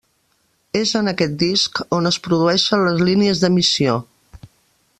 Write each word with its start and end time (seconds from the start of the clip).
És 0.79 0.93
aquest 1.01 1.35
disc 1.43 1.81
on 1.97 2.11
es 2.11 2.17
produeixen 2.29 2.87
les 2.89 3.05
línies 3.11 3.43
d'emissió. 3.45 3.95